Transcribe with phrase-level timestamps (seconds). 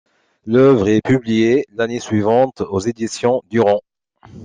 [0.47, 3.81] L'œuvre est publiée l'année suivante aux éditions Durand.